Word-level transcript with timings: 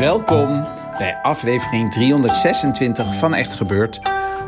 Welkom 0.00 0.66
bij 0.98 1.18
aflevering 1.22 1.92
326 1.92 3.14
van 3.14 3.34
Echt 3.34 3.54
Gebeurd, 3.54 4.00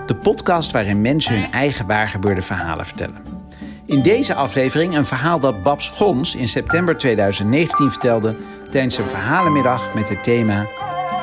de 0.06 0.16
podcast 0.16 0.70
waarin 0.70 1.00
mensen 1.00 1.40
hun 1.40 1.52
eigen 1.52 1.86
waargebeurde 1.86 2.42
verhalen 2.42 2.86
vertellen. 2.86 3.48
In 3.86 4.02
deze 4.02 4.34
aflevering 4.34 4.96
een 4.96 5.06
verhaal 5.06 5.40
dat 5.40 5.62
Babs 5.62 5.88
Gons 5.88 6.34
in 6.34 6.48
september 6.48 6.96
2019 6.96 7.90
vertelde 7.90 8.36
tijdens 8.70 8.98
een 8.98 9.08
verhalenmiddag 9.08 9.94
met 9.94 10.08
het 10.08 10.22
thema 10.22 10.66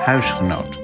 Huisgenoot. 0.03 0.77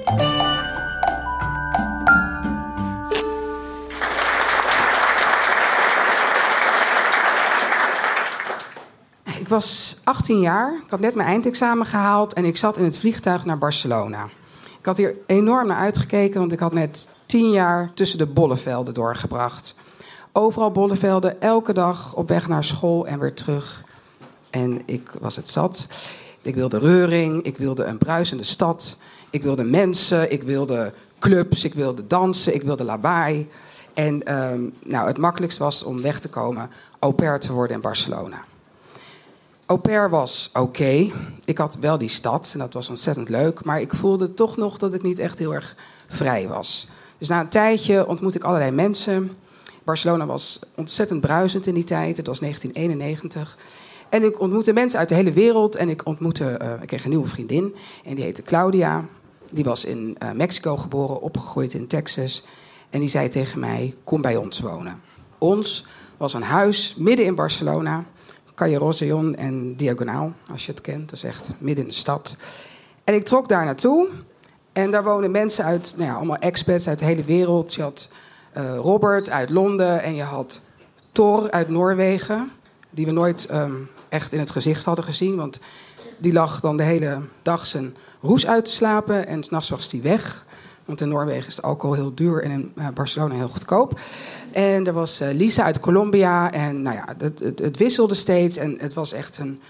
Ik 9.46 9.52
was 9.52 10.00
18 10.04 10.40
jaar, 10.40 10.80
ik 10.84 10.90
had 10.90 11.00
net 11.00 11.14
mijn 11.14 11.28
eindexamen 11.28 11.86
gehaald 11.86 12.32
en 12.32 12.44
ik 12.44 12.56
zat 12.56 12.76
in 12.76 12.84
het 12.84 12.98
vliegtuig 12.98 13.44
naar 13.44 13.58
Barcelona. 13.58 14.24
Ik 14.78 14.84
had 14.84 14.96
hier 14.96 15.14
enorm 15.26 15.66
naar 15.66 15.76
uitgekeken, 15.76 16.40
want 16.40 16.52
ik 16.52 16.58
had 16.58 16.72
net 16.72 17.10
10 17.26 17.50
jaar 17.50 17.90
tussen 17.94 18.18
de 18.18 18.26
bollevelden 18.26 18.94
doorgebracht. 18.94 19.74
Overal 20.32 20.70
bollevelden, 20.70 21.40
elke 21.40 21.72
dag 21.72 22.14
op 22.14 22.28
weg 22.28 22.48
naar 22.48 22.64
school 22.64 23.06
en 23.06 23.18
weer 23.18 23.34
terug. 23.34 23.82
En 24.50 24.82
ik 24.84 25.10
was 25.20 25.36
het 25.36 25.50
zat. 25.50 25.86
Ik 26.42 26.54
wilde 26.54 26.78
reuring, 26.78 27.42
ik 27.42 27.56
wilde 27.56 27.84
een 27.84 27.98
bruisende 27.98 28.44
stad, 28.44 28.98
ik 29.30 29.42
wilde 29.42 29.64
mensen, 29.64 30.32
ik 30.32 30.42
wilde 30.42 30.92
clubs, 31.18 31.64
ik 31.64 31.74
wilde 31.74 32.06
dansen, 32.06 32.54
ik 32.54 32.62
wilde 32.62 32.84
lawaai. 32.84 33.48
En 33.94 34.26
ehm, 34.26 34.60
nou, 34.84 35.06
het 35.06 35.18
makkelijkst 35.18 35.58
was 35.58 35.82
om 35.82 36.02
weg 36.02 36.20
te 36.20 36.28
komen 36.28 36.70
au 36.98 37.12
pair 37.12 37.40
te 37.40 37.52
worden 37.52 37.76
in 37.76 37.82
Barcelona. 37.82 38.44
Au 39.66 39.78
pair 39.78 40.10
was 40.10 40.50
oké. 40.52 41.12
Ik 41.44 41.58
had 41.58 41.76
wel 41.80 41.98
die 41.98 42.08
stad 42.08 42.50
en 42.52 42.58
dat 42.58 42.72
was 42.72 42.88
ontzettend 42.88 43.28
leuk. 43.28 43.64
Maar 43.64 43.80
ik 43.80 43.94
voelde 43.94 44.34
toch 44.34 44.56
nog 44.56 44.78
dat 44.78 44.94
ik 44.94 45.02
niet 45.02 45.18
echt 45.18 45.38
heel 45.38 45.54
erg 45.54 45.76
vrij 46.08 46.48
was. 46.48 46.88
Dus 47.18 47.28
na 47.28 47.40
een 47.40 47.48
tijdje 47.48 48.06
ontmoette 48.06 48.38
ik 48.38 48.44
allerlei 48.44 48.70
mensen. 48.70 49.36
Barcelona 49.84 50.26
was 50.26 50.60
ontzettend 50.74 51.20
bruisend 51.20 51.66
in 51.66 51.74
die 51.74 51.84
tijd. 51.84 52.16
Het 52.16 52.26
was 52.26 52.38
1991. 52.38 53.58
En 54.08 54.24
ik 54.24 54.40
ontmoette 54.40 54.72
mensen 54.72 54.98
uit 54.98 55.08
de 55.08 55.14
hele 55.14 55.32
wereld. 55.32 55.76
En 55.76 55.88
ik 55.88 56.06
ontmoette, 56.06 56.58
uh, 56.62 56.82
ik 56.82 56.86
kreeg 56.86 57.04
een 57.04 57.10
nieuwe 57.10 57.28
vriendin. 57.28 57.74
En 58.04 58.14
die 58.14 58.24
heette 58.24 58.42
Claudia. 58.42 59.04
Die 59.50 59.64
was 59.64 59.84
in 59.84 60.16
uh, 60.22 60.30
Mexico 60.30 60.76
geboren, 60.76 61.20
opgegroeid 61.20 61.74
in 61.74 61.86
Texas. 61.86 62.44
En 62.90 63.00
die 63.00 63.08
zei 63.08 63.28
tegen 63.28 63.58
mij: 63.58 63.94
Kom 64.04 64.20
bij 64.20 64.36
ons 64.36 64.60
wonen. 64.60 65.00
Ons 65.38 65.86
was 66.16 66.34
een 66.34 66.42
huis 66.42 66.94
midden 66.98 67.26
in 67.26 67.34
Barcelona. 67.34 68.04
Rosellón 68.56 69.36
en 69.36 69.76
Diagonaal, 69.76 70.32
als 70.52 70.66
je 70.66 70.72
het 70.72 70.80
kent. 70.80 71.08
Dat 71.08 71.18
is 71.18 71.24
echt 71.24 71.48
midden 71.58 71.84
in 71.84 71.90
de 71.90 71.96
stad. 71.96 72.36
En 73.04 73.14
ik 73.14 73.24
trok 73.24 73.48
daar 73.48 73.64
naartoe. 73.64 74.08
En 74.72 74.90
daar 74.90 75.04
wonen 75.04 75.30
mensen 75.30 75.64
uit, 75.64 75.94
nou 75.96 76.10
ja, 76.10 76.16
allemaal 76.16 76.36
expats 76.36 76.88
uit 76.88 76.98
de 76.98 77.04
hele 77.04 77.24
wereld. 77.24 77.74
Je 77.74 77.82
had 77.82 78.08
uh, 78.56 78.76
Robert 78.76 79.30
uit 79.30 79.50
Londen 79.50 80.02
en 80.02 80.14
je 80.14 80.22
had 80.22 80.60
Thor 81.12 81.50
uit 81.50 81.68
Noorwegen. 81.68 82.50
Die 82.90 83.06
we 83.06 83.12
nooit 83.12 83.48
um, 83.52 83.88
echt 84.08 84.32
in 84.32 84.38
het 84.38 84.50
gezicht 84.50 84.84
hadden 84.84 85.04
gezien. 85.04 85.36
Want 85.36 85.60
die 86.18 86.32
lag 86.32 86.60
dan 86.60 86.76
de 86.76 86.82
hele 86.82 87.20
dag 87.42 87.66
zijn 87.66 87.96
roes 88.22 88.46
uit 88.46 88.64
te 88.64 88.70
slapen. 88.70 89.26
En 89.26 89.42
s'nachts 89.42 89.68
was 89.68 89.88
die 89.88 90.02
weg. 90.02 90.45
Want 90.86 91.00
in 91.00 91.08
Noorwegen 91.08 91.46
is 91.46 91.56
het 91.56 91.64
alcohol 91.64 91.94
heel 91.94 92.14
duur 92.14 92.42
en 92.42 92.50
in 92.50 92.72
uh, 92.74 92.88
Barcelona 92.94 93.34
heel 93.34 93.48
goedkoop. 93.48 94.00
En 94.52 94.86
er 94.86 94.92
was 94.92 95.20
uh, 95.20 95.28
Lisa 95.32 95.64
uit 95.64 95.80
Colombia. 95.80 96.52
En 96.52 96.82
nou 96.82 96.96
ja, 96.96 97.04
het, 97.18 97.38
het, 97.38 97.58
het, 97.58 97.76
wisselde 97.76 98.14
steeds. 98.14 98.56
En 98.56 98.76
het 98.78 98.94
was 98.94 99.12
echt 99.12 99.38
een, 99.38 99.60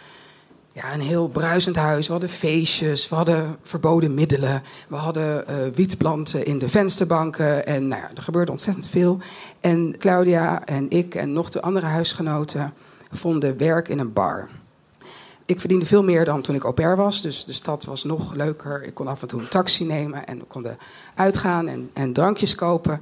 ja, 0.72 0.94
een 0.94 1.00
heel 1.00 1.28
bruisend 1.28 1.77
huis. 1.77 2.06
We 2.06 2.12
hadden 2.12 2.31
feestjes, 2.31 3.09
we 3.09 3.15
hadden 3.15 3.56
verboden 3.62 4.15
middelen. 4.15 4.62
We 4.88 4.97
hadden 4.97 5.44
uh, 5.50 5.56
wietplanten 5.75 6.44
in 6.44 6.59
de 6.59 6.69
vensterbanken. 6.69 7.66
En 7.66 7.88
nou 7.88 8.03
ja, 8.03 8.10
er 8.15 8.22
gebeurde 8.22 8.53
ontzettend 8.53 8.88
veel. 8.88 9.19
En 9.60 9.94
Claudia 9.98 10.65
en 10.65 10.91
ik 10.91 11.15
en 11.15 11.33
nog 11.33 11.50
de 11.50 11.60
andere 11.62 11.87
huisgenoten 11.87 12.75
vonden 13.10 13.56
werk 13.56 13.88
in 13.88 13.98
een 13.98 14.12
bar 14.12 14.48
ik 15.47 15.61
verdiende 15.61 15.87
veel 15.87 16.03
meer 16.03 16.25
dan 16.25 16.43
toen 16.43 16.55
ik 16.55 16.65
au 16.65 16.75
pair 16.75 16.97
was. 16.97 17.23
Dus 17.23 17.45
de 17.45 17.53
stad 17.53 17.84
was 17.84 18.05
nog 18.05 18.34
leuker. 18.34 18.83
Ik 18.83 18.95
kon 18.95 19.07
af 19.07 19.23
en 19.23 19.29
toe 19.29 19.41
een 19.41 19.49
taxi 19.49 19.84
nemen 19.84 20.27
en 20.27 20.39
we 20.39 20.45
konden 20.45 20.79
uitgaan 21.15 21.69
en, 21.69 21.91
en 21.93 22.12
drankjes 22.12 22.55
kopen. 22.55 23.01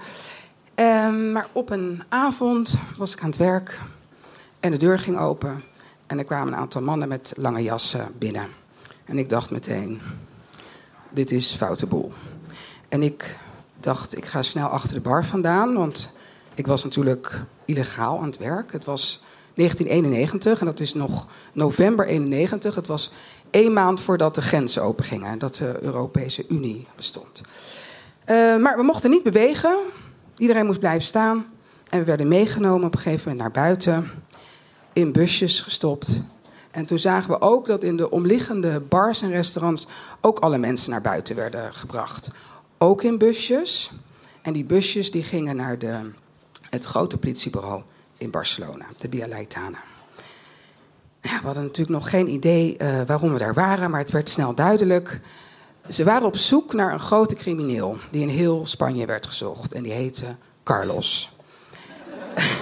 Um, 0.75 1.33
maar 1.33 1.49
op 1.53 1.71
een 1.71 2.03
avond 2.09 2.75
was 2.97 3.13
ik 3.13 3.21
aan 3.21 3.29
het 3.29 3.37
werk 3.37 3.81
en 4.61 4.71
de 4.71 4.77
deur 4.77 4.99
ging 4.99 5.19
open. 5.19 5.63
En 6.07 6.19
er 6.19 6.25
kwamen 6.25 6.53
een 6.53 6.59
aantal 6.59 6.83
mannen 6.83 7.09
met 7.09 7.33
lange 7.37 7.63
jassen 7.63 8.13
binnen. 8.19 8.49
En 9.05 9.19
ik 9.19 9.29
dacht 9.29 9.51
meteen, 9.51 10.01
dit 11.11 11.31
is 11.31 11.55
foute 11.55 11.87
boel. 11.87 12.13
En 12.89 13.03
ik 13.03 13.39
dacht, 13.81 14.17
ik 14.17 14.25
ga 14.25 14.43
snel 14.43 14.69
achter 14.69 14.95
de 14.95 15.01
bar 15.01 15.25
vandaan. 15.25 15.75
Want 15.75 16.17
ik 16.55 16.67
was 16.67 16.85
natuurlijk 16.85 17.41
illegaal 17.65 18.19
aan 18.19 18.27
het 18.27 18.39
werk. 18.39 18.73
Het 18.73 18.85
was 18.85 19.24
1991 19.55 20.61
en 20.61 20.67
dat 20.67 20.81
is 20.81 20.95
nog 20.95 21.27
november 21.53 22.07
91. 22.07 22.75
Het 22.75 22.87
was 22.87 23.13
één 23.51 23.73
maand 23.73 24.01
voordat 24.01 24.35
de 24.35 24.43
grenzen 24.43 24.83
opengingen 24.83 25.31
en 25.31 25.39
dat 25.39 25.55
de 25.55 25.79
Europese 25.81 26.45
Unie 26.49 26.87
bestond. 26.97 27.41
Uh, 27.41 28.57
maar 28.57 28.77
we 28.77 28.83
mochten 28.83 29.11
niet 29.11 29.23
bewegen. 29.23 29.77
Iedereen 30.37 30.67
moest 30.67 30.79
blijven 30.79 31.03
staan. 31.03 31.47
En 31.89 31.99
we 31.99 32.05
werden 32.05 32.29
meegenomen 32.29 32.87
op 32.87 32.95
een 32.95 33.01
gegeven 33.01 33.31
moment 33.31 33.41
naar 33.41 33.65
buiten. 33.65 34.11
In 34.93 35.13
busjes 35.13 35.61
gestopt. 35.61 36.21
En 36.71 36.87
toen 36.87 36.99
zagen 36.99 37.31
we 37.31 37.41
ook 37.41 37.67
dat 37.67 37.85
in 37.85 37.97
de 37.97 38.11
omliggende 38.11 38.81
bars 38.81 39.23
en 39.23 39.31
restaurants 39.31 39.87
ook 40.21 40.39
alle 40.39 40.59
mensen 40.59 40.91
naar 40.91 41.01
buiten 41.01 41.37
werden 41.37 41.75
gebracht. 41.75 42.31
Ook 42.79 43.03
in 43.03 43.19
busjes. 43.19 43.91
En 44.43 44.53
die 44.53 44.65
busjes 44.65 45.11
die 45.11 45.23
gingen 45.23 45.57
naar 45.57 45.79
de, 45.79 46.01
het 46.71 46.85
grote 46.85 47.17
politiebureau 47.17 47.83
in 48.19 48.31
Barcelona, 48.31 48.85
de 48.99 49.09
Via 49.11 49.29
Laietana. 49.29 49.79
Ja, 51.23 51.39
we 51.41 51.47
hadden 51.47 51.63
natuurlijk 51.63 51.99
nog 51.99 52.11
geen 52.11 52.29
idee 52.29 52.77
uh, 52.79 52.89
waarom 53.07 53.33
we 53.33 53.39
daar 53.39 53.55
waren, 53.55 53.91
maar 53.91 54.01
het 54.01 54.11
werd 54.11 54.29
snel 54.29 54.55
duidelijk. 54.55 55.21
Ze 55.89 56.05
waren 56.05 56.27
op 56.27 56.37
zoek 56.37 56.73
naar 56.73 56.93
een 56.93 57.01
grote 57.01 57.35
crimineel 57.35 57.97
die 58.11 58.23
in 58.23 58.29
heel 58.29 58.67
Spanje 58.67 59.07
werd 59.07 59.27
gezocht. 59.27 59.73
En 59.73 59.83
die 59.83 59.93
heette 59.93 60.35
Carlos. 60.63 61.37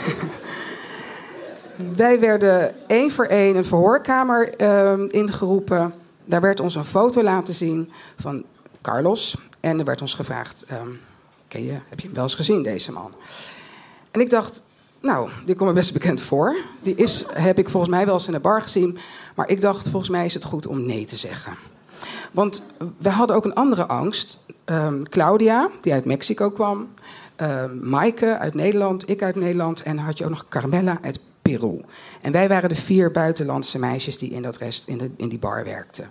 Wij 1.96 2.20
werden 2.20 2.74
één 2.88 3.10
voor 3.10 3.24
één 3.24 3.56
een 3.56 3.64
verhoorkamer 3.64 4.60
uh, 4.60 4.92
ingeroepen. 5.08 5.94
Daar 6.24 6.40
werd 6.40 6.60
ons 6.60 6.74
een 6.74 6.84
foto 6.84 7.22
laten 7.22 7.54
zien 7.54 7.92
van 8.16 8.44
Carlos. 8.80 9.36
En 9.60 9.78
er 9.78 9.84
werd 9.84 10.00
ons 10.00 10.14
gevraagd: 10.14 10.66
um, 10.72 11.00
ken 11.48 11.64
je, 11.64 11.78
heb 11.88 12.00
je 12.00 12.06
hem 12.06 12.14
wel 12.14 12.22
eens 12.22 12.34
gezien, 12.34 12.62
deze 12.62 12.92
man? 12.92 13.12
En 14.10 14.20
ik 14.20 14.30
dacht, 14.30 14.62
nou, 15.02 15.28
die 15.46 15.54
komt 15.54 15.68
me 15.68 15.74
best 15.74 15.92
bekend 15.92 16.20
voor. 16.20 16.56
Die 16.80 16.94
is, 16.94 17.26
heb 17.32 17.58
ik 17.58 17.68
volgens 17.68 17.92
mij 17.92 18.04
wel 18.04 18.14
eens 18.14 18.26
in 18.26 18.32
de 18.32 18.40
bar 18.40 18.62
gezien. 18.62 18.98
Maar 19.34 19.48
ik 19.48 19.60
dacht, 19.60 19.88
volgens 19.88 20.10
mij 20.10 20.24
is 20.24 20.34
het 20.34 20.44
goed 20.44 20.66
om 20.66 20.86
nee 20.86 21.04
te 21.04 21.16
zeggen. 21.16 21.52
Want 22.30 22.66
we 22.98 23.08
hadden 23.08 23.36
ook 23.36 23.44
een 23.44 23.54
andere 23.54 23.86
angst. 23.86 24.38
Um, 24.64 25.08
Claudia, 25.08 25.70
die 25.80 25.92
uit 25.92 26.04
Mexico 26.04 26.50
kwam. 26.50 26.88
Uh, 27.40 27.64
Maaike 27.80 28.38
uit 28.38 28.54
Nederland, 28.54 29.08
ik 29.08 29.22
uit 29.22 29.36
Nederland. 29.36 29.82
En 29.82 29.98
had 29.98 30.18
je 30.18 30.24
ook 30.24 30.30
nog 30.30 30.48
Carmela 30.48 30.98
uit 31.02 31.20
Peru. 31.42 31.80
En 32.20 32.32
wij 32.32 32.48
waren 32.48 32.68
de 32.68 32.74
vier 32.74 33.10
buitenlandse 33.10 33.78
meisjes 33.78 34.18
die 34.18 34.30
in, 34.30 34.42
dat 34.42 34.56
rest, 34.56 34.88
in, 34.88 34.98
de, 34.98 35.10
in 35.16 35.28
die 35.28 35.38
bar 35.38 35.64
werkten. 35.64 36.10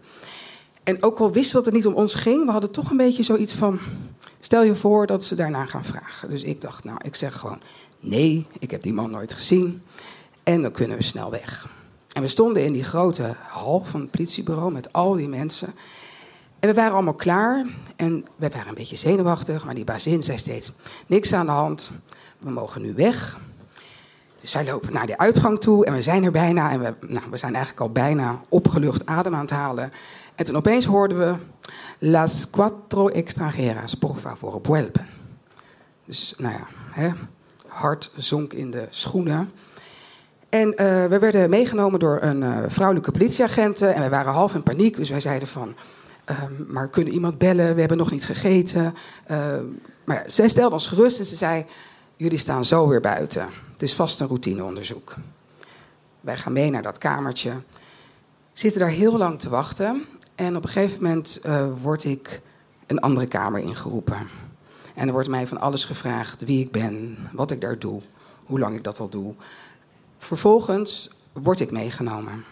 En 0.84 1.04
ook 1.04 1.20
al 1.20 1.32
wisten 1.32 1.58
we 1.58 1.64
dat 1.64 1.66
het 1.66 1.84
niet 1.84 1.94
om 1.94 2.02
ons 2.02 2.14
ging, 2.14 2.46
we 2.46 2.52
hadden 2.52 2.72
toch 2.72 2.90
een 2.90 2.98
beetje 2.98 3.24
zoiets 3.24 3.54
van... 3.54 3.80
stel 4.40 4.64
je 4.64 4.76
voor 4.76 5.06
dat 5.06 5.24
ze 5.24 5.36
daarna 5.36 5.66
gaan 5.66 5.86
vragen. 5.86 6.30
Dus 6.30 6.44
ik 6.44 6.62
dacht, 6.62 6.84
nou, 6.84 6.98
ik 7.04 7.16
zeg 7.16 7.40
gewoon 7.40 7.60
Nee, 8.04 8.46
ik 8.60 8.72
heb 8.72 8.82
die 8.82 8.94
man 8.94 9.12
nooit 9.12 9.34
gezien. 9.34 9.84
En 10.44 10.62
dan 10.62 10.72
kunnen 10.72 10.98
we 10.98 11.04
snel 11.04 11.32
weg. 11.32 11.70
En 12.14 12.22
we 12.22 12.28
stonden 12.28 12.66
in 12.66 12.74
die 12.74 12.84
grote 12.84 13.36
hal 13.48 13.84
van 13.86 14.02
het 14.02 14.12
politiebureau 14.12 14.72
met 14.72 14.94
al 14.94 15.16
die 15.16 15.28
mensen. 15.28 15.74
En 16.60 16.70
we 16.70 16.76
waren 16.76 16.94
allemaal 16.94 17.14
klaar. 17.14 17.66
En 17.96 18.26
we 18.36 18.50
waren 18.50 18.68
een 18.68 18.74
beetje 18.74 18.96
zenuwachtig. 18.96 19.66
Maar 19.66 19.76
die 19.76 19.84
bazin 19.84 20.24
zei 20.24 20.38
steeds: 20.38 20.72
niks 21.08 21.34
aan 21.34 21.46
de 21.46 21.52
hand. 21.52 21.92
We 22.38 22.50
mogen 22.50 22.82
nu 22.82 22.94
weg. 22.94 23.40
Dus 24.42 24.54
wij 24.54 24.66
lopen 24.66 24.94
naar 24.94 25.08
de 25.08 25.18
uitgang 25.18 25.60
toe 25.60 25.86
en 25.86 25.94
we 25.94 26.02
zijn 26.02 26.24
er 26.24 26.32
bijna. 26.32 26.72
En 26.72 26.80
we, 26.80 26.94
nou, 27.08 27.26
we 27.30 27.38
zijn 27.38 27.56
eigenlijk 27.56 27.84
al 27.84 27.92
bijna 27.92 28.42
opgelucht 28.50 29.06
adem 29.06 29.36
aan 29.36 29.42
het 29.42 29.50
halen. 29.50 29.90
En 30.36 30.46
toen 30.46 30.56
opeens 30.56 30.86
hoorden 30.86 31.18
we... 31.18 31.36
Las 32.04 32.50
cuatro 32.50 33.08
extranjeras, 33.08 33.94
por 33.94 34.16
favor, 34.18 34.60
vuelven. 34.64 35.08
Dus, 36.06 36.34
nou 36.38 36.54
ja, 36.54 36.68
hè, 36.92 37.12
hart 37.72 38.12
zonk 38.16 38.54
in 38.54 38.72
de 38.72 38.88
schoenen. 38.90 39.52
En 40.50 40.68
uh, 40.68 40.76
we 41.06 41.20
werden 41.20 41.50
meegenomen 41.50 42.00
door 42.00 42.22
een 42.22 42.42
uh, 42.42 42.58
vrouwelijke 42.68 43.12
politieagent. 43.12 43.82
En 43.82 44.00
wij 44.00 44.10
waren 44.10 44.34
half 44.34 44.54
in 44.54 44.64
paniek. 44.64 44.96
Dus 44.96 45.10
wij 45.10 45.20
zeiden 45.20 45.48
van... 45.48 45.76
Uh, 46.30 46.38
maar 46.68 46.88
kunnen 46.90 47.14
iemand 47.14 47.38
bellen? 47.38 47.74
We 47.74 47.80
hebben 47.80 47.98
nog 47.98 48.12
niet 48.12 48.26
gegeten. 48.26 48.94
maar 50.04 50.16
ja, 50.16 50.24
zij 50.28 50.48
stelde 50.48 50.74
ons 50.74 50.88
gerust 50.88 51.20
en 51.20 51.26
ze 51.26 51.36
zei... 51.36 51.66
Jullie 52.16 52.38
staan 52.38 52.66
zo 52.66 52.88
weer 52.88 53.02
buiten. 53.02 53.48
Het 53.72 53.82
is 53.82 53.94
vast 53.94 54.20
een 54.20 54.28
routineonderzoek. 54.28 55.16
Wij 56.22 56.38
gaan 56.38 56.54
mee 56.54 56.70
naar 56.70 56.82
dat 56.82 56.98
kamertje. 56.98 57.52
Zitten 58.54 58.82
daar 58.82 58.90
heel 58.90 59.18
lang 59.18 59.40
te 59.40 59.50
wachten. 59.50 60.06
En 60.36 60.56
op 60.56 60.64
een 60.64 60.70
gegeven 60.70 61.04
moment 61.04 61.42
uh, 61.46 61.66
word 61.82 62.04
ik 62.04 62.42
een 62.88 63.00
andere 63.00 63.28
kamer 63.28 63.62
ingeroepen. 63.62 64.28
En 64.96 65.08
er 65.08 65.14
wordt 65.14 65.28
mij 65.28 65.48
van 65.48 65.60
alles 65.60 65.86
gevraagd: 65.86 66.46
wie 66.46 66.64
ik 66.64 66.72
ben, 66.72 67.18
wat 67.32 67.52
ik 67.52 67.62
daar 67.62 67.80
doe, 67.80 68.02
hoe 68.46 68.60
lang 68.60 68.76
ik 68.76 68.84
dat 68.84 69.00
al 69.00 69.10
doe. 69.10 69.34
Vervolgens 70.18 71.10
word 71.34 71.60
ik 71.60 71.72
meegenomen. 71.72 72.44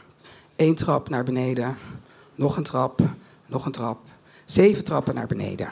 Eén 0.56 0.75
trap 0.75 1.09
naar 1.09 1.24
beneden, 1.24 1.77
nog 2.36 2.57
een 2.57 2.63
trap, 2.63 3.01
nog 3.45 3.65
een 3.65 3.71
trap, 3.71 4.00
zeven 4.45 4.83
trappen 4.83 5.15
naar 5.15 5.27
beneden. 5.27 5.69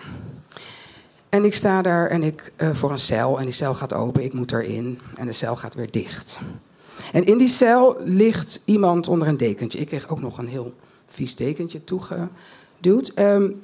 En 1.30 1.46
ik 1.46 1.56
sta 1.56 1.82
daar 1.82 2.08
en 2.08 2.24
ik, 2.24 2.52
uh, 2.58 2.74
voor 2.74 2.92
een 2.92 3.00
cel 3.00 3.38
en 3.38 3.44
die 3.44 3.54
cel 3.54 3.76
gaat 3.76 3.94
open, 3.94 4.24
ik 4.24 4.34
moet 4.34 4.52
erin 4.52 5.00
en 5.16 5.26
de 5.26 5.32
cel 5.32 5.56
gaat 5.56 5.74
weer 5.74 5.92
dicht. 5.92 6.40
En 7.12 7.26
in 7.26 7.38
die 7.38 7.48
cel 7.48 7.98
ligt 8.04 8.62
iemand 8.66 9.08
onder 9.08 9.28
een 9.28 9.38
dekentje. 9.38 9.80
Ik 9.80 9.88
kreeg 9.88 10.10
ook 10.10 10.22
nog 10.22 10.38
een 10.38 10.48
heel 10.48 10.74
vies 11.06 11.36
dekentje 11.36 11.84
toegeduwd. 11.84 13.12
Um, 13.16 13.62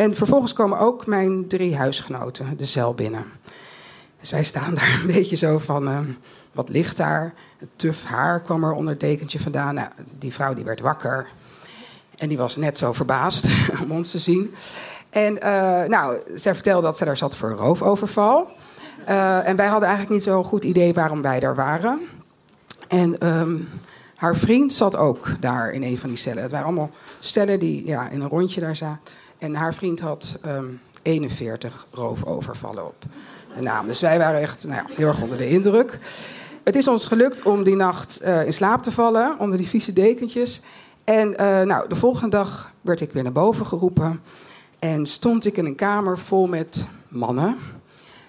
en 0.00 0.16
vervolgens 0.16 0.52
komen 0.52 0.78
ook 0.78 1.06
mijn 1.06 1.46
drie 1.48 1.76
huisgenoten 1.76 2.56
de 2.56 2.66
cel 2.66 2.94
binnen. 2.94 3.24
Dus 4.20 4.30
wij 4.30 4.44
staan 4.44 4.74
daar 4.74 4.98
een 5.00 5.12
beetje 5.12 5.36
zo 5.36 5.58
van, 5.58 5.88
uh, 5.88 5.98
wat 6.52 6.68
ligt 6.68 6.96
daar? 6.96 7.34
Het 7.58 7.68
tuf 7.76 8.04
haar 8.04 8.40
kwam 8.40 8.64
er 8.64 8.72
onder 8.72 8.90
het 8.90 9.00
dekentje 9.00 9.40
vandaan. 9.40 9.74
Nou, 9.74 9.88
die 10.18 10.32
vrouw 10.32 10.54
die 10.54 10.64
werd 10.64 10.80
wakker. 10.80 11.26
En 12.16 12.28
die 12.28 12.38
was 12.38 12.56
net 12.56 12.78
zo 12.78 12.92
verbaasd 12.92 13.48
om 13.82 13.92
ons 13.92 14.10
te 14.10 14.18
zien. 14.18 14.54
En 15.10 15.34
uh, 15.34 15.84
nou, 15.84 16.16
zij 16.34 16.54
vertelde 16.54 16.86
dat 16.86 16.98
ze 16.98 17.04
daar 17.04 17.16
zat 17.16 17.36
voor 17.36 17.50
een 17.50 17.56
roofoverval. 17.56 18.48
Uh, 19.08 19.48
en 19.48 19.56
wij 19.56 19.66
hadden 19.66 19.88
eigenlijk 19.88 20.18
niet 20.18 20.28
zo'n 20.28 20.44
goed 20.44 20.64
idee 20.64 20.94
waarom 20.94 21.22
wij 21.22 21.40
daar 21.40 21.54
waren. 21.54 22.00
En 22.88 23.28
um, 23.28 23.68
haar 24.14 24.36
vriend 24.36 24.72
zat 24.72 24.96
ook 24.96 25.28
daar 25.40 25.70
in 25.70 25.82
een 25.82 25.98
van 25.98 26.08
die 26.08 26.18
cellen. 26.18 26.42
Het 26.42 26.50
waren 26.50 26.66
allemaal 26.66 26.90
stellen 27.18 27.58
die 27.58 27.86
ja, 27.86 28.08
in 28.08 28.20
een 28.20 28.28
rondje 28.28 28.60
daar 28.60 28.76
zaten. 28.76 29.00
En 29.40 29.54
haar 29.54 29.74
vriend 29.74 30.00
had 30.00 30.38
um, 30.46 30.80
41 31.02 31.86
roofovervallen 31.92 32.86
op 32.86 33.04
de 33.54 33.62
naam. 33.62 33.86
Dus 33.86 34.00
wij 34.00 34.18
waren 34.18 34.40
echt 34.40 34.66
nou 34.66 34.82
ja, 34.86 34.94
heel 34.94 35.08
erg 35.08 35.22
onder 35.22 35.38
de 35.38 35.48
indruk. 35.48 35.98
Het 36.64 36.76
is 36.76 36.88
ons 36.88 37.06
gelukt 37.06 37.42
om 37.42 37.62
die 37.64 37.76
nacht 37.76 38.20
uh, 38.24 38.46
in 38.46 38.52
slaap 38.52 38.82
te 38.82 38.92
vallen 38.92 39.38
onder 39.38 39.58
die 39.58 39.68
vieze 39.68 39.92
dekentjes. 39.92 40.60
En 41.04 41.30
uh, 41.30 41.36
nou, 41.62 41.88
de 41.88 41.96
volgende 41.96 42.36
dag 42.36 42.72
werd 42.80 43.00
ik 43.00 43.12
weer 43.12 43.22
naar 43.22 43.32
boven 43.32 43.66
geroepen. 43.66 44.20
En 44.78 45.06
stond 45.06 45.44
ik 45.44 45.56
in 45.56 45.66
een 45.66 45.74
kamer 45.74 46.18
vol 46.18 46.46
met 46.46 46.86
mannen. 47.08 47.58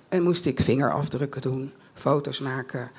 En 0.10 0.24
moest 0.24 0.46
ik 0.46 0.62
vingerafdrukken 0.62 1.42
doen, 1.42 1.72
foto's 1.94 2.40
maken. 2.40 2.92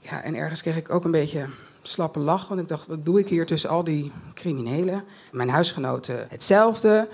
Ja, 0.00 0.22
en 0.22 0.34
ergens 0.34 0.62
kreeg 0.62 0.76
ik 0.76 0.90
ook 0.90 1.04
een 1.04 1.10
beetje 1.10 1.46
slappe 1.82 2.18
lach. 2.18 2.48
Want 2.48 2.60
ik 2.60 2.68
dacht, 2.68 2.86
wat 2.86 3.04
doe 3.04 3.18
ik 3.18 3.28
hier 3.28 3.46
tussen 3.46 3.70
al 3.70 3.84
die 3.84 4.12
criminelen? 4.34 5.04
Mijn 5.32 5.48
huisgenoten 5.48 6.26
hetzelfde. 6.28 7.08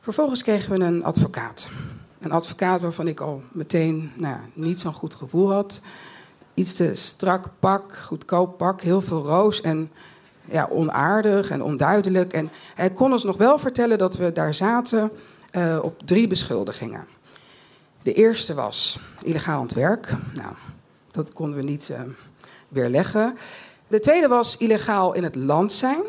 Vervolgens 0.00 0.42
kregen 0.42 0.78
we 0.78 0.84
een 0.84 1.04
advocaat. 1.04 1.68
Een 2.18 2.32
advocaat 2.32 2.80
waarvan 2.80 3.08
ik 3.08 3.20
al 3.20 3.42
meteen 3.52 4.12
nou, 4.14 4.36
niet 4.52 4.80
zo'n 4.80 4.92
goed 4.92 5.14
gevoel 5.14 5.52
had. 5.52 5.80
Iets 6.54 6.74
te 6.74 6.94
strak 6.94 7.48
pak, 7.60 7.96
goedkoop 7.96 8.56
pak, 8.56 8.80
heel 8.80 9.00
veel 9.00 9.22
roos 9.22 9.60
en 9.60 9.90
ja, 10.50 10.68
onaardig 10.70 11.50
en 11.50 11.62
onduidelijk. 11.62 12.32
En 12.32 12.50
hij 12.74 12.90
kon 12.90 13.12
ons 13.12 13.24
nog 13.24 13.36
wel 13.36 13.58
vertellen 13.58 13.98
dat 13.98 14.16
we 14.16 14.32
daar 14.32 14.54
zaten 14.54 15.10
uh, 15.52 15.78
op 15.82 16.02
drie 16.04 16.28
beschuldigingen. 16.28 17.06
De 18.02 18.12
eerste 18.12 18.54
was 18.54 18.98
illegaal 19.22 19.56
aan 19.56 19.62
het 19.66 19.74
werk. 19.74 20.12
Nou, 20.34 20.54
dat 21.10 21.32
konden 21.32 21.56
we 21.56 21.62
niet 21.62 21.88
uh, 21.90 22.00
weerleggen. 22.68 23.36
De 23.88 24.00
tweede 24.00 24.28
was 24.28 24.56
illegaal 24.56 25.12
in 25.12 25.22
het 25.22 25.34
land 25.34 25.72
zijn. 25.72 26.02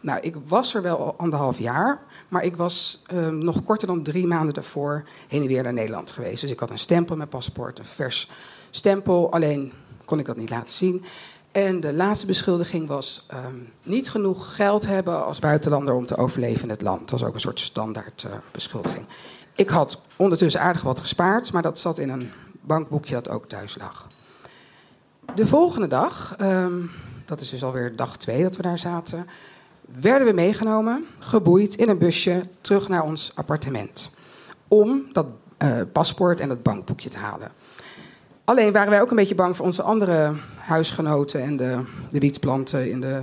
Nou, 0.00 0.20
ik 0.20 0.36
was 0.46 0.74
er 0.74 0.82
wel 0.82 1.14
anderhalf 1.16 1.58
jaar, 1.58 2.02
maar 2.28 2.44
ik 2.44 2.56
was 2.56 3.02
uh, 3.12 3.28
nog 3.28 3.64
korter 3.64 3.86
dan 3.86 4.02
drie 4.02 4.26
maanden 4.26 4.54
daarvoor 4.54 5.04
heen 5.28 5.42
en 5.42 5.48
weer 5.48 5.62
naar 5.62 5.72
Nederland 5.72 6.10
geweest. 6.10 6.40
Dus 6.40 6.50
ik 6.50 6.60
had 6.60 6.70
een 6.70 6.78
stempel 6.78 7.16
met 7.16 7.28
paspoort, 7.28 7.78
een 7.78 7.84
vers 7.84 8.30
stempel. 8.70 9.32
Alleen 9.32 9.72
kon 10.04 10.18
ik 10.18 10.26
dat 10.26 10.36
niet 10.36 10.50
laten 10.50 10.74
zien. 10.74 11.04
En 11.52 11.80
de 11.80 11.94
laatste 11.94 12.26
beschuldiging 12.26 12.88
was 12.88 13.26
um, 13.46 13.72
niet 13.82 14.10
genoeg 14.10 14.54
geld 14.54 14.86
hebben 14.86 15.24
als 15.24 15.38
buitenlander 15.38 15.94
om 15.94 16.06
te 16.06 16.16
overleven 16.16 16.62
in 16.62 16.70
het 16.70 16.82
land. 16.82 17.00
Dat 17.00 17.10
was 17.10 17.28
ook 17.28 17.34
een 17.34 17.40
soort 17.40 17.60
standaard 17.60 18.24
uh, 18.26 18.32
beschuldiging. 18.50 19.06
Ik 19.54 19.68
had 19.68 20.02
ondertussen 20.16 20.60
aardig 20.60 20.82
wat 20.82 21.00
gespaard, 21.00 21.52
maar 21.52 21.62
dat 21.62 21.78
zat 21.78 21.98
in 21.98 22.08
een 22.08 22.30
bankboekje 22.60 23.14
dat 23.14 23.28
ook 23.28 23.48
thuis 23.48 23.76
lag. 23.76 24.06
De 25.34 25.46
volgende 25.46 25.86
dag, 25.86 26.36
um, 26.40 26.90
dat 27.26 27.40
is 27.40 27.50
dus 27.50 27.64
alweer 27.64 27.96
dag 27.96 28.16
twee 28.16 28.42
dat 28.42 28.56
we 28.56 28.62
daar 28.62 28.78
zaten, 28.78 29.26
werden 30.00 30.26
we 30.26 30.32
meegenomen, 30.32 31.06
geboeid 31.18 31.74
in 31.74 31.88
een 31.88 31.98
busje 31.98 32.46
terug 32.60 32.88
naar 32.88 33.04
ons 33.04 33.32
appartement. 33.34 34.10
Om 34.68 35.02
dat 35.12 35.26
uh, 35.62 35.76
paspoort 35.92 36.40
en 36.40 36.48
dat 36.48 36.62
bankboekje 36.62 37.08
te 37.08 37.18
halen. 37.18 37.50
Alleen 38.44 38.72
waren 38.72 38.90
wij 38.90 39.00
ook 39.00 39.10
een 39.10 39.16
beetje 39.16 39.34
bang 39.34 39.56
voor 39.56 39.66
onze 39.66 39.82
andere 39.82 40.32
huisgenoten 40.56 41.42
en 41.42 41.56
de, 41.56 41.80
de 42.10 42.18
wietplanten 42.18 42.90
in 42.90 43.00
de, 43.00 43.22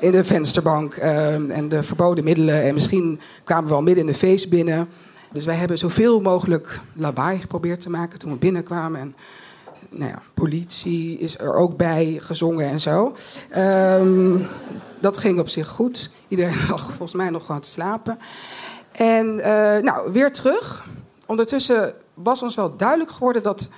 in 0.00 0.12
de 0.12 0.24
vensterbank 0.24 0.96
uh, 0.96 1.56
en 1.56 1.68
de 1.68 1.82
verboden 1.82 2.24
middelen. 2.24 2.62
En 2.62 2.74
misschien 2.74 3.20
kwamen 3.44 3.68
we 3.68 3.74
al 3.74 3.82
midden 3.82 4.04
in 4.04 4.12
de 4.12 4.18
feest 4.18 4.50
binnen. 4.50 4.88
Dus 5.32 5.44
wij 5.44 5.54
hebben 5.54 5.78
zoveel 5.78 6.20
mogelijk 6.20 6.80
lawaai 6.92 7.38
geprobeerd 7.38 7.80
te 7.80 7.90
maken 7.90 8.18
toen 8.18 8.32
we 8.32 8.38
binnenkwamen. 8.38 9.00
En 9.00 9.14
nou 9.90 10.14
politie 10.34 11.18
is 11.18 11.38
er 11.38 11.54
ook 11.54 11.76
bij, 11.76 12.18
gezongen 12.20 12.66
en 12.66 12.80
zo. 12.80 13.14
Um, 13.56 14.46
dat 15.00 15.18
ging 15.18 15.38
op 15.38 15.48
zich 15.48 15.68
goed. 15.68 16.10
Iedereen 16.28 16.66
lag 16.70 16.82
volgens 16.82 17.12
mij 17.12 17.30
nog 17.30 17.46
gewoon 17.46 17.60
te 17.60 17.68
slapen. 17.68 18.18
En 18.92 19.26
uh, 19.26 19.44
nou, 19.78 20.12
weer 20.12 20.32
terug. 20.32 20.86
Ondertussen 21.26 21.94
was 22.14 22.42
ons 22.42 22.54
wel 22.54 22.76
duidelijk 22.76 23.10
geworden 23.10 23.42
dat 23.42 23.68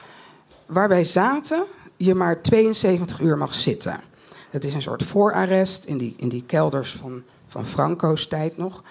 waar 0.66 0.88
wij 0.88 1.04
zaten, 1.04 1.64
je 1.96 2.14
maar 2.14 2.42
72 2.42 3.20
uur 3.20 3.38
mag 3.38 3.54
zitten. 3.54 4.00
Dat 4.50 4.64
is 4.64 4.74
een 4.74 4.82
soort 4.82 5.02
voorarrest 5.02 5.84
in 5.84 5.98
die, 5.98 6.14
in 6.16 6.28
die 6.28 6.44
kelders 6.46 6.92
van, 6.92 7.22
van 7.46 7.64
Franco's 7.64 8.26
tijd 8.26 8.56
nog. 8.56 8.82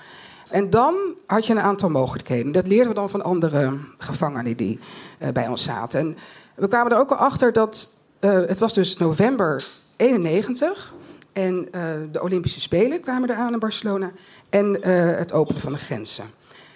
En 0.49 0.69
dan 0.69 0.95
had 1.25 1.45
je 1.45 1.53
een 1.53 1.59
aantal 1.59 1.89
mogelijkheden. 1.89 2.51
Dat 2.51 2.67
leerden 2.67 2.87
we 2.87 2.93
dan 2.93 3.09
van 3.09 3.23
andere 3.23 3.77
gevangenen 3.97 4.57
die 4.57 4.79
uh, 5.19 5.29
bij 5.29 5.47
ons 5.47 5.63
zaten. 5.63 5.99
En 5.99 6.17
we 6.55 6.67
kwamen 6.67 6.91
er 6.91 6.97
ook 6.97 7.11
al 7.11 7.17
achter 7.17 7.53
dat 7.53 7.93
uh, 8.19 8.31
het 8.31 8.59
was 8.59 8.73
dus 8.73 8.97
november 8.97 9.67
91 9.95 10.93
en 11.33 11.67
uh, 11.75 11.81
de 12.11 12.21
Olympische 12.21 12.61
Spelen 12.61 13.01
kwamen 13.01 13.29
eraan 13.29 13.53
in 13.53 13.59
Barcelona 13.59 14.11
en 14.49 14.81
het 15.17 15.33
openen 15.33 15.61
van 15.61 15.73
de 15.73 15.79
grenzen. 15.79 16.25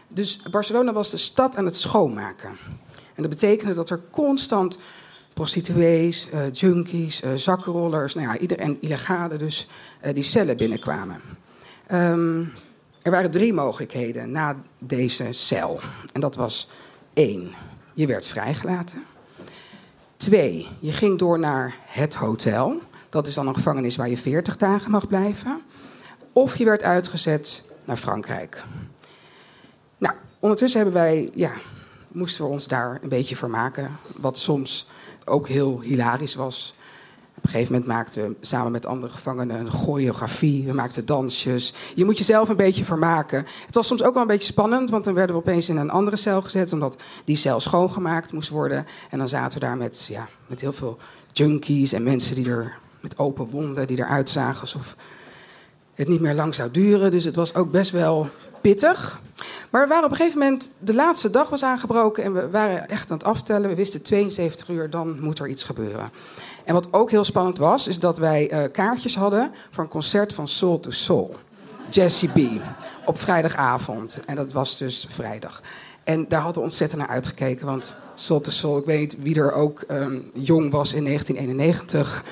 Dus 0.07 0.41
Barcelona 0.51 0.93
was 0.93 1.09
de 1.09 1.17
stad 1.17 1.55
aan 1.55 1.65
het 1.65 1.75
schoonmaken. 1.75 2.57
En 3.15 3.21
dat 3.21 3.29
betekende 3.29 3.73
dat 3.73 3.89
er 3.89 4.01
constant 4.11 4.77
prostituees, 5.33 6.29
junkies, 6.51 7.21
zakkenrollers, 7.35 8.15
nou 8.15 8.27
ja, 8.27 8.37
ieder, 8.37 8.59
en 8.59 8.77
illegale 8.81 9.37
dus, 9.37 9.67
die 10.13 10.23
cellen 10.23 10.57
binnenkwamen. 10.57 11.21
Um, 11.91 12.51
er 13.05 13.11
waren 13.11 13.31
drie 13.31 13.53
mogelijkheden 13.53 14.31
na 14.31 14.55
deze 14.79 15.27
cel. 15.31 15.79
En 16.13 16.21
dat 16.21 16.35
was 16.35 16.69
één, 17.13 17.51
je 17.93 18.07
werd 18.07 18.27
vrijgelaten. 18.27 19.03
Twee, 20.25 20.67
je 20.79 20.91
ging 20.91 21.17
door 21.17 21.39
naar 21.39 21.75
het 21.85 22.13
hotel. 22.13 22.81
Dat 23.09 23.27
is 23.27 23.33
dan 23.33 23.47
een 23.47 23.55
gevangenis 23.55 23.95
waar 23.95 24.09
je 24.09 24.17
40 24.17 24.57
dagen 24.57 24.91
mag 24.91 25.07
blijven. 25.07 25.61
Of 26.33 26.55
je 26.55 26.65
werd 26.65 26.83
uitgezet 26.83 27.69
naar 27.83 27.97
Frankrijk. 27.97 28.63
Nou, 29.97 30.15
ondertussen 30.39 30.81
hebben 30.81 31.01
wij, 31.01 31.31
ja, 31.33 31.51
moesten 32.07 32.43
we 32.43 32.51
ons 32.51 32.67
daar 32.67 32.99
een 33.01 33.09
beetje 33.09 33.35
vermaken. 33.35 33.91
Wat 34.15 34.37
soms 34.37 34.89
ook 35.25 35.47
heel 35.47 35.81
hilarisch 35.81 36.35
was. 36.35 36.74
Op 37.45 37.51
een 37.51 37.57
gegeven 37.57 37.75
moment 37.75 37.91
maakten 37.93 38.27
we 38.27 38.35
samen 38.41 38.71
met 38.71 38.85
andere 38.85 39.13
gevangenen 39.13 39.59
een 39.59 39.71
choreografie. 39.71 40.65
We 40.65 40.73
maakten 40.73 41.05
dansjes. 41.05 41.73
Je 41.95 42.05
moet 42.05 42.17
jezelf 42.17 42.49
een 42.49 42.55
beetje 42.55 42.83
vermaken. 42.83 43.45
Het 43.65 43.75
was 43.75 43.87
soms 43.87 44.03
ook 44.03 44.13
wel 44.13 44.21
een 44.21 44.27
beetje 44.27 44.51
spannend, 44.51 44.89
want 44.89 45.03
dan 45.03 45.13
werden 45.13 45.35
we 45.35 45.41
opeens 45.41 45.69
in 45.69 45.77
een 45.77 45.89
andere 45.89 46.15
cel 46.15 46.41
gezet, 46.41 46.73
omdat 46.73 46.95
die 47.25 47.35
cel 47.35 47.59
schoongemaakt 47.59 48.33
moest 48.33 48.49
worden. 48.49 48.85
En 49.09 49.17
dan 49.17 49.27
zaten 49.27 49.59
we 49.59 49.65
daar 49.65 49.77
met, 49.77 50.05
ja, 50.09 50.27
met 50.47 50.61
heel 50.61 50.73
veel 50.73 50.97
junkies 51.31 51.93
en 51.93 52.03
mensen 52.03 52.35
die 52.35 52.49
er 52.49 52.77
met 52.99 53.17
open 53.17 53.49
wonden, 53.49 53.87
die 53.87 53.99
eruit 53.99 54.29
zagen 54.29 54.61
alsof 54.61 54.95
het 55.93 56.07
niet 56.07 56.21
meer 56.21 56.35
lang 56.35 56.55
zou 56.55 56.71
duren. 56.71 57.11
Dus 57.11 57.23
het 57.23 57.35
was 57.35 57.55
ook 57.55 57.71
best 57.71 57.91
wel 57.91 58.29
pittig. 58.65 59.21
Maar 59.69 59.81
we 59.81 59.87
waren 59.87 60.03
op 60.03 60.11
een 60.11 60.15
gegeven 60.15 60.39
moment, 60.39 60.71
de 60.79 60.93
laatste 60.93 61.29
dag 61.29 61.49
was 61.49 61.63
aangebroken 61.63 62.23
en 62.23 62.33
we 62.33 62.49
waren 62.49 62.89
echt 62.89 63.11
aan 63.11 63.17
het 63.17 63.27
aftellen. 63.27 63.69
We 63.69 63.75
wisten 63.75 64.03
72 64.03 64.69
uur, 64.69 64.89
dan 64.89 65.19
moet 65.19 65.39
er 65.39 65.47
iets 65.47 65.63
gebeuren. 65.63 66.11
En 66.63 66.73
wat 66.73 66.93
ook 66.93 67.11
heel 67.11 67.23
spannend 67.23 67.57
was, 67.57 67.87
is 67.87 67.99
dat 67.99 68.17
wij 68.17 68.51
uh, 68.51 68.71
kaartjes 68.71 69.15
hadden 69.15 69.51
voor 69.71 69.83
een 69.83 69.89
concert 69.89 70.33
van 70.33 70.47
Soul 70.47 70.79
to 70.79 70.91
Soul. 70.91 71.35
Jessie 71.89 72.29
B. 72.29 72.61
Op 73.05 73.19
vrijdagavond. 73.19 74.23
En 74.25 74.35
dat 74.35 74.53
was 74.53 74.77
dus 74.77 75.07
vrijdag. 75.09 75.61
En 76.03 76.27
daar 76.27 76.41
hadden 76.41 76.61
we 76.63 76.69
ontzettend 76.69 77.01
naar 77.01 77.09
uitgekeken. 77.09 77.65
Want 77.65 77.95
Soul 78.15 78.41
to 78.41 78.51
Soul, 78.51 78.77
ik 78.77 78.85
weet 78.85 79.21
wie 79.21 79.39
er 79.39 79.53
ook 79.53 79.83
um, 79.91 80.29
jong 80.33 80.71
was 80.71 80.93
in 80.93 81.03
1991. 81.03 82.23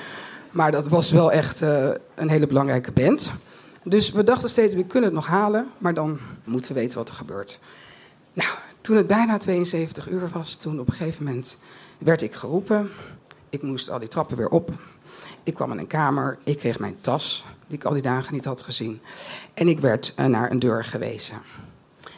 Maar 0.50 0.72
dat 0.72 0.88
was 0.88 1.10
wel 1.10 1.32
echt 1.32 1.62
uh, 1.62 1.88
een 2.14 2.28
hele 2.28 2.46
belangrijke 2.46 2.92
band. 2.92 3.32
Dus 3.84 4.10
we 4.10 4.24
dachten 4.24 4.48
steeds, 4.48 4.74
we 4.74 4.84
kunnen 4.84 5.10
het 5.10 5.18
nog 5.18 5.26
halen. 5.26 5.68
Maar 5.78 5.94
dan 5.94 6.18
moeten 6.44 6.74
we 6.74 6.80
weten 6.80 6.98
wat 6.98 7.08
er 7.08 7.14
gebeurt. 7.14 7.58
Nou, 8.32 8.50
toen 8.80 8.96
het 8.96 9.06
bijna 9.06 9.38
72 9.38 10.08
uur 10.08 10.28
was, 10.32 10.54
toen 10.54 10.80
op 10.80 10.86
een 10.86 10.94
gegeven 10.94 11.24
moment 11.24 11.58
werd 11.98 12.22
ik 12.22 12.34
geroepen. 12.34 12.90
Ik 13.50 13.62
moest 13.62 13.90
al 13.90 13.98
die 13.98 14.08
trappen 14.08 14.36
weer 14.36 14.48
op. 14.48 14.70
Ik 15.42 15.54
kwam 15.54 15.72
in 15.72 15.78
een 15.78 15.86
kamer, 15.86 16.38
ik 16.44 16.58
kreeg 16.58 16.78
mijn 16.78 16.96
tas, 17.00 17.44
die 17.66 17.78
ik 17.78 17.84
al 17.84 17.92
die 17.92 18.02
dagen 18.02 18.34
niet 18.34 18.44
had 18.44 18.62
gezien. 18.62 19.00
En 19.54 19.68
ik 19.68 19.80
werd 19.80 20.14
uh, 20.18 20.26
naar 20.26 20.50
een 20.50 20.58
deur 20.58 20.84
gewezen. 20.84 21.36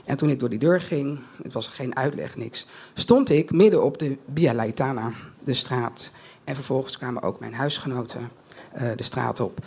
En 0.05 0.17
toen 0.17 0.31
ik 0.31 0.39
door 0.41 0.49
die 0.49 0.59
deur 0.59 0.81
ging, 0.81 1.19
het 1.43 1.53
was 1.53 1.69
geen 1.69 1.97
uitleg, 1.97 2.37
niks, 2.37 2.67
stond 2.95 3.31
ik 3.31 3.51
midden 3.51 3.83
op 3.83 3.99
de 3.99 4.17
Via 4.35 4.55
Laetana, 4.55 5.13
de 5.43 5.55
straat. 5.55 6.11
En 6.45 6.55
vervolgens 6.55 6.99
kwamen 6.99 7.23
ook 7.23 7.41
mijn 7.41 7.55
huisgenoten 7.55 8.31
uh, 8.81 8.91
de 8.97 9.03
straat 9.03 9.41
op. 9.41 9.61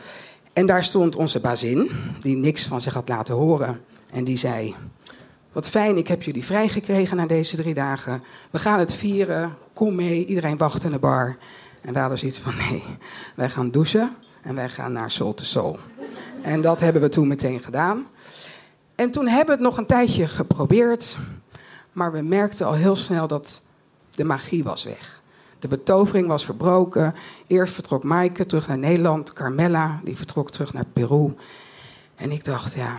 En 0.60 0.66
daar 0.66 0.84
stond 0.84 1.16
onze 1.16 1.40
bazin, 1.40 1.92
die 2.22 2.36
niks 2.36 2.64
van 2.64 2.82
zich 2.82 2.94
had 2.94 3.10
laten 3.10 3.36
horen. 3.36 3.82
En 4.12 4.24
die 4.24 4.38
zei: 4.38 4.76
Wat 5.52 5.70
fijn, 5.70 5.98
ik 5.98 6.08
heb 6.08 6.24
jullie 6.24 6.46
vrijgekregen 6.46 7.18
na 7.18 7.26
deze 7.26 7.56
drie 7.56 7.74
dagen. 7.74 8.24
We 8.52 8.60
gaan 8.60 8.80
het 8.80 8.94
vieren. 8.94 9.56
Kom 9.74 9.96
mee. 9.96 10.26
Iedereen 10.26 10.58
wacht 10.58 10.84
in 10.84 10.92
de 10.92 11.00
bar. 11.00 11.38
En 11.82 11.92
wij 11.94 12.02
hadden 12.02 12.20
zoiets 12.20 12.40
van: 12.40 12.54
nee, 12.70 12.84
wij 13.36 13.50
gaan 13.50 13.72
douchen 13.72 14.16
en 14.42 14.56
wij 14.56 14.70
gaan 14.70 14.92
naar 14.92 15.12
Soul 15.12 15.34
to 15.34 15.44
Soul. 15.44 15.80
En 16.42 16.62
dat 16.62 16.80
hebben 16.80 17.02
we 17.02 17.10
toen 17.10 17.28
meteen 17.28 17.60
gedaan. 17.60 18.08
En 18.96 19.12
toen 19.12 19.28
hebben 19.28 19.46
we 19.46 19.62
het 19.62 19.70
nog 19.70 19.78
een 19.78 19.86
tijdje 19.86 20.28
geprobeerd. 20.28 21.18
Maar 21.92 22.12
we 22.12 22.22
merkten 22.22 22.66
al 22.66 22.74
heel 22.74 22.96
snel 22.96 23.28
dat 23.28 23.62
de 24.16 24.24
magie 24.24 24.64
was 24.64 24.84
weg. 24.84 25.19
De 25.60 25.68
betovering 25.68 26.28
was 26.28 26.46
verbroken. 26.46 27.16
Eerst 27.48 27.74
vertrok 27.74 28.04
Maaike 28.04 28.46
terug 28.46 28.68
naar 28.68 28.78
Nederland. 28.78 29.34
Carmella, 29.34 30.00
die 30.04 30.18
vertrok 30.18 30.52
terug 30.52 30.74
naar 30.74 30.86
Peru. 30.94 31.36
En 32.16 32.32
ik 32.32 32.44
dacht, 32.44 32.74
ja, 32.74 32.98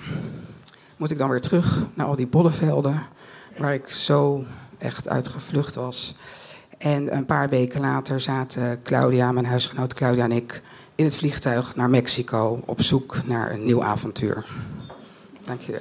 moet 0.96 1.10
ik 1.10 1.18
dan 1.18 1.28
weer 1.30 1.40
terug 1.40 1.78
naar 1.94 2.06
al 2.06 2.16
die 2.16 2.26
bollevelden... 2.26 3.02
waar 3.58 3.74
ik 3.74 3.88
zo 3.88 4.44
echt 4.78 5.08
uitgevlucht 5.08 5.74
was. 5.74 6.14
En 6.78 7.16
een 7.16 7.26
paar 7.26 7.48
weken 7.48 7.80
later 7.80 8.20
zaten 8.20 8.82
Claudia, 8.82 9.32
mijn 9.32 9.46
huisgenoot 9.46 9.94
Claudia 9.94 10.24
en 10.24 10.32
ik... 10.32 10.62
in 10.94 11.04
het 11.04 11.16
vliegtuig 11.16 11.76
naar 11.76 11.90
Mexico 11.90 12.62
op 12.64 12.82
zoek 12.82 13.16
naar 13.24 13.50
een 13.50 13.64
nieuw 13.64 13.82
avontuur. 13.82 14.46
Dank 15.44 15.60
je. 15.60 15.80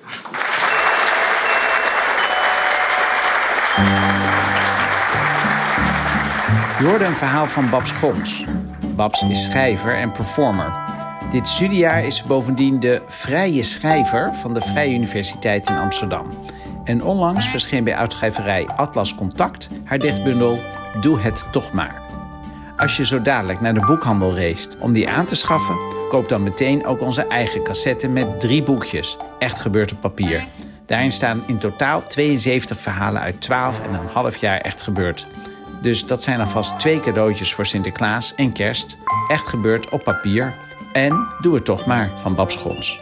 Je 6.79 6.85
hoorde 6.85 7.05
een 7.05 7.15
verhaal 7.15 7.47
van 7.47 7.69
Babs 7.69 7.91
Grons. 7.91 8.45
Babs 8.95 9.21
is 9.21 9.43
schrijver 9.43 9.95
en 9.95 10.11
performer. 10.11 10.73
Dit 11.31 11.47
studiejaar 11.47 12.03
is 12.03 12.17
ze 12.17 12.27
bovendien 12.27 12.79
de 12.79 13.01
vrije 13.07 13.63
schrijver 13.63 14.35
van 14.35 14.53
de 14.53 14.61
Vrije 14.61 14.93
Universiteit 14.93 15.69
in 15.69 15.77
Amsterdam. 15.77 16.37
En 16.83 17.03
onlangs 17.03 17.47
verscheen 17.47 17.83
bij 17.83 17.95
uitgeverij 17.95 18.67
Atlas 18.67 19.15
Contact 19.15 19.69
haar 19.83 19.97
dichtbundel 19.97 20.59
Doe 21.01 21.19
het 21.19 21.45
toch 21.51 21.73
maar. 21.73 22.01
Als 22.77 22.97
je 22.97 23.05
zo 23.05 23.21
dadelijk 23.21 23.61
naar 23.61 23.73
de 23.73 23.85
boekhandel 23.85 24.35
race 24.35 24.69
om 24.79 24.93
die 24.93 25.09
aan 25.09 25.25
te 25.25 25.35
schaffen, 25.35 25.77
koop 26.09 26.29
dan 26.29 26.43
meteen 26.43 26.85
ook 26.85 27.01
onze 27.01 27.27
eigen 27.27 27.63
cassette 27.63 28.07
met 28.07 28.39
drie 28.39 28.63
boekjes. 28.63 29.17
Echt 29.39 29.59
gebeurd 29.59 29.91
op 29.91 29.99
papier. 29.99 30.47
Daarin 30.85 31.11
staan 31.11 31.43
in 31.47 31.57
totaal 31.57 32.03
72 32.03 32.79
verhalen 32.79 33.21
uit 33.21 33.41
12 33.41 33.81
en 33.81 33.93
een 33.93 34.09
half 34.13 34.35
jaar 34.37 34.57
echt 34.61 34.81
gebeurd. 34.81 35.27
Dus 35.81 36.05
dat 36.05 36.23
zijn 36.23 36.39
alvast 36.39 36.79
twee 36.79 36.99
cadeautjes 36.99 37.53
voor 37.53 37.65
Sinterklaas 37.65 38.35
en 38.35 38.51
kerst. 38.51 38.97
Echt 39.27 39.47
gebeurd 39.47 39.89
op 39.89 40.03
papier. 40.03 40.53
En 40.93 41.27
doe 41.41 41.55
het 41.55 41.65
toch 41.65 41.85
maar 41.85 42.09
van 42.21 42.35
Babs 42.35 42.53
Schons. 42.53 42.99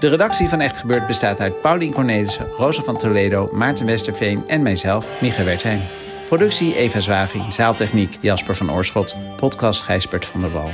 De 0.00 0.08
redactie 0.08 0.48
van 0.48 0.60
Echt 0.60 0.78
Gebeurd 0.78 1.06
bestaat 1.06 1.40
uit 1.40 1.60
Paulien 1.60 1.92
Cornelissen, 1.92 2.46
Rosa 2.56 2.82
van 2.82 2.96
Toledo, 2.96 3.50
Maarten 3.52 3.86
Westerveen 3.86 4.48
en 4.48 4.62
mijzelf, 4.62 5.20
Micha 5.20 5.44
Wertheim. 5.44 5.80
Productie 6.28 6.76
Eva 6.76 7.00
Zwaving, 7.00 7.52
zaaltechniek 7.52 8.18
Jasper 8.20 8.54
van 8.54 8.72
Oorschot, 8.72 9.16
podcast 9.36 9.82
Gijsbert 9.82 10.24
van 10.24 10.40
der 10.40 10.50
Wal. 10.50 10.70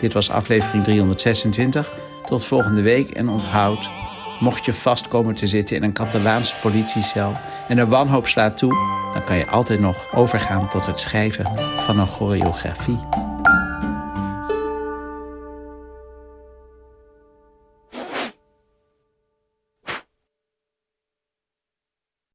Dit 0.00 0.12
was 0.12 0.30
aflevering 0.30 0.84
326. 0.84 1.92
Tot 2.24 2.44
volgende 2.44 2.82
week 2.82 3.10
en 3.10 3.28
onthoud, 3.28 3.88
mocht 4.40 4.64
je 4.64 4.72
vast 4.72 5.08
komen 5.08 5.34
te 5.34 5.46
zitten 5.46 5.76
in 5.76 5.82
een 5.82 5.92
Catalaanse 5.92 6.54
politiecel 6.60 7.36
en 7.68 7.76
de 7.76 7.86
wanhoop 7.86 8.26
slaat 8.26 8.58
toe, 8.58 8.74
dan 9.12 9.24
kan 9.24 9.36
je 9.36 9.46
altijd 9.46 9.80
nog 9.80 10.14
overgaan 10.14 10.68
tot 10.68 10.86
het 10.86 10.98
schrijven 10.98 11.52
van 11.56 11.98
een 11.98 12.06
choreografie. 12.06 12.98